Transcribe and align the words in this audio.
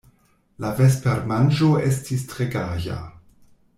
La 0.63 0.71
vespermanĝo 0.79 1.69
estis 1.91 2.25
tre 2.33 2.49
gaja. 2.57 2.97